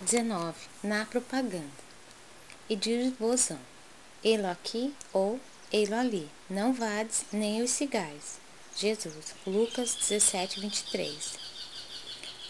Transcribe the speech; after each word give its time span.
19. 0.00 0.54
Na 0.82 1.04
propaganda. 1.04 1.88
E 2.70 2.76
dir-vos-ão, 2.76 3.58
ei-lo 4.22 4.46
aqui 4.46 4.94
ou 5.12 5.40
ei-lo 5.72 5.96
ali, 5.96 6.28
não 6.48 6.72
vades 6.72 7.24
nem 7.32 7.62
os 7.62 7.70
cigais. 7.70 8.38
Jesus, 8.76 9.34
Lucas 9.46 9.94
17, 9.96 10.60
23. 10.60 11.38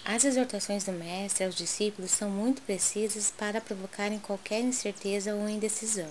As 0.05 0.25
exortações 0.25 0.85
do 0.85 0.93
Mestre 0.93 1.45
aos 1.45 1.55
discípulos 1.55 2.11
são 2.11 2.31
muito 2.31 2.63
precisas 2.63 3.31
para 3.31 3.61
provocarem 3.61 4.19
qualquer 4.19 4.61
incerteza 4.61 5.35
ou 5.35 5.49
indecisão. 5.49 6.11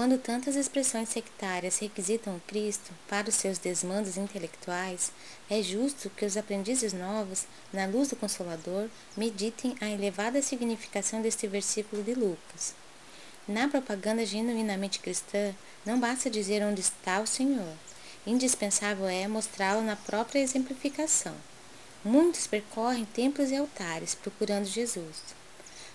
Quando 0.00 0.16
tantas 0.16 0.56
expressões 0.56 1.10
sectárias 1.10 1.78
requisitam 1.78 2.34
o 2.34 2.40
Cristo 2.46 2.90
para 3.06 3.28
os 3.28 3.34
seus 3.34 3.58
desmandos 3.58 4.16
intelectuais, 4.16 5.12
é 5.50 5.60
justo 5.60 6.08
que 6.08 6.24
os 6.24 6.38
aprendizes 6.38 6.94
novos, 6.94 7.44
na 7.70 7.84
luz 7.84 8.08
do 8.08 8.16
Consolador, 8.16 8.88
meditem 9.14 9.76
a 9.78 9.90
elevada 9.90 10.40
significação 10.40 11.20
deste 11.20 11.46
versículo 11.46 12.02
de 12.02 12.14
Lucas. 12.14 12.74
Na 13.46 13.68
propaganda 13.68 14.24
genuinamente 14.24 15.00
cristã, 15.00 15.54
não 15.84 16.00
basta 16.00 16.30
dizer 16.30 16.62
onde 16.62 16.80
está 16.80 17.20
o 17.20 17.26
Senhor. 17.26 17.74
Indispensável 18.26 19.06
é 19.06 19.28
mostrá-lo 19.28 19.82
na 19.82 19.96
própria 19.96 20.40
exemplificação. 20.40 21.34
Muitos 22.02 22.46
percorrem 22.46 23.04
templos 23.04 23.50
e 23.50 23.56
altares 23.56 24.14
procurando 24.14 24.64
Jesus. 24.64 25.22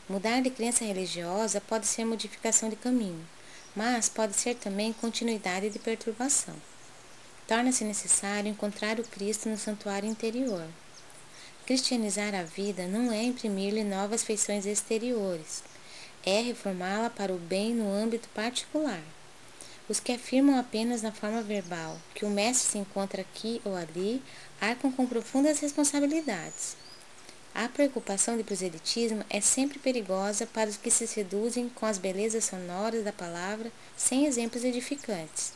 Mudar 0.07 0.43
de 0.43 0.51
crença 0.51 0.85
religiosa 0.85 1.59
pode 1.59 1.87
ser 1.87 2.05
modificação 2.05 2.69
de 2.69 2.75
caminho 2.75 3.25
mas 3.75 4.07
pode 4.07 4.33
ser 4.33 4.55
também 4.55 4.93
continuidade 4.93 5.69
de 5.69 5.79
perturbação. 5.79 6.55
Torna-se 7.47 7.83
necessário 7.83 8.49
encontrar 8.49 8.99
o 8.99 9.03
Cristo 9.03 9.49
no 9.49 9.57
santuário 9.57 10.09
interior. 10.09 10.65
Cristianizar 11.65 12.33
a 12.33 12.43
vida 12.43 12.87
não 12.87 13.11
é 13.11 13.23
imprimir-lhe 13.23 13.83
novas 13.83 14.23
feições 14.23 14.65
exteriores, 14.65 15.63
é 16.25 16.41
reformá-la 16.41 17.09
para 17.09 17.33
o 17.33 17.37
bem 17.37 17.73
no 17.73 17.91
âmbito 17.91 18.29
particular. 18.29 19.01
Os 19.87 19.99
que 19.99 20.11
afirmam 20.11 20.57
apenas 20.57 21.03
na 21.03 21.11
forma 21.11 21.43
verbal 21.43 21.99
que 22.15 22.25
o 22.25 22.29
Mestre 22.29 22.71
se 22.71 22.77
encontra 22.79 23.21
aqui 23.21 23.61
ou 23.63 23.75
ali 23.75 24.21
arcam 24.59 24.91
com 24.91 25.05
profundas 25.05 25.59
responsabilidades. 25.59 26.75
A 27.57 27.69
preocupação 27.69 28.35
de 28.35 28.43
proselitismo 28.43 29.23
é 29.29 29.39
sempre 29.39 29.79
perigosa 29.79 30.45
para 30.45 30.69
os 30.69 30.75
que 30.75 30.91
se 30.91 31.07
seduzem 31.07 31.69
com 31.69 31.85
as 31.85 31.97
belezas 31.97 32.43
sonoras 32.43 33.05
da 33.05 33.13
palavra 33.13 33.71
sem 33.95 34.25
exemplos 34.25 34.65
edificantes. 34.65 35.53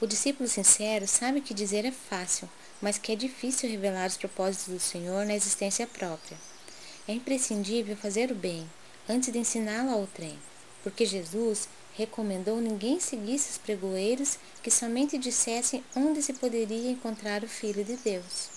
O 0.00 0.06
discípulo 0.06 0.48
sincero 0.48 1.08
sabe 1.08 1.40
que 1.40 1.52
dizer 1.52 1.84
é 1.84 1.90
fácil, 1.90 2.48
mas 2.80 2.96
que 2.96 3.10
é 3.10 3.16
difícil 3.16 3.68
revelar 3.68 4.06
os 4.06 4.16
propósitos 4.16 4.72
do 4.72 4.78
Senhor 4.78 5.26
na 5.26 5.34
existência 5.34 5.84
própria. 5.84 6.38
É 7.08 7.12
imprescindível 7.12 7.96
fazer 7.96 8.30
o 8.30 8.34
bem 8.36 8.70
antes 9.08 9.32
de 9.32 9.38
ensiná-lo 9.40 9.90
ao 9.90 10.06
trem, 10.06 10.38
porque 10.84 11.04
Jesus 11.04 11.68
recomendou 11.94 12.60
ninguém 12.60 13.00
seguisse 13.00 13.50
os 13.50 13.58
pregoeiros 13.58 14.38
que 14.62 14.70
somente 14.70 15.18
dissessem 15.18 15.82
onde 15.96 16.22
se 16.22 16.34
poderia 16.34 16.88
encontrar 16.88 17.42
o 17.42 17.48
Filho 17.48 17.84
de 17.84 17.96
Deus. 17.96 18.55